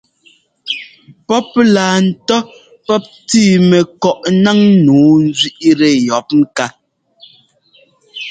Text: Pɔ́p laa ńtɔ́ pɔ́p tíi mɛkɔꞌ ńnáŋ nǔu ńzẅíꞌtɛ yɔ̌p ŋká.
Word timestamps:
Pɔ́p 1.27 1.49
laa 1.73 1.95
ńtɔ́ 2.07 2.39
pɔ́p 2.85 3.03
tíi 3.27 3.51
mɛkɔꞌ 3.69 4.13
ńnáŋ 4.35 4.59
nǔu 4.83 5.05
ńzẅíꞌtɛ 5.29 5.87
yɔ̌p 6.05 6.27
ŋká. 6.41 6.65